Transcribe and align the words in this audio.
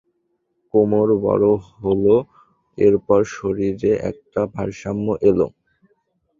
কোমর 0.73 1.09
বড় 1.25 1.47
হল, 1.75 2.05
এরপর 2.77 3.19
শরীরে 3.35 3.91
একটা 4.11 4.41
ভারসাম্য 4.55 5.07
এলো। 5.29 5.47